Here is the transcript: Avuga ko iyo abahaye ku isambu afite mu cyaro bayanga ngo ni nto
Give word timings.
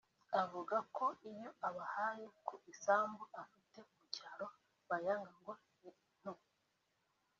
Avuga 0.41 0.75
ko 0.95 1.05
iyo 1.31 1.49
abahaye 1.67 2.25
ku 2.45 2.53
isambu 2.73 3.23
afite 3.41 3.77
mu 3.91 3.99
cyaro 4.15 4.47
bayanga 4.89 5.31
ngo 5.39 5.53
ni 5.79 5.91
nto 6.19 6.31